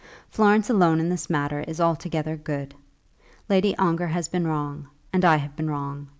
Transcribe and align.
Florence 0.31 0.67
alone 0.67 0.99
in 0.99 1.09
this 1.09 1.29
matter 1.29 1.59
is 1.67 1.79
altogether 1.79 2.35
good. 2.35 2.73
Lady 3.49 3.77
Ongar 3.77 4.07
has 4.07 4.27
been 4.29 4.47
wrong, 4.47 4.87
and 5.13 5.23
I 5.23 5.35
have 5.35 5.55
been 5.55 5.69
wrong. 5.69 6.07